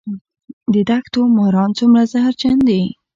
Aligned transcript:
د 0.73 0.75
دښتو 0.89 1.21
ماران 1.37 1.69
څومره 1.79 2.01
زهرجن 2.11 2.57
دي؟ 2.69 2.81